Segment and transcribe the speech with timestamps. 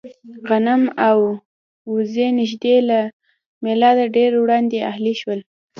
[0.47, 1.17] غنم او
[1.89, 2.99] اوزې نږدې له
[3.63, 5.39] مېلاده ډېر وړاندې اهلي شول.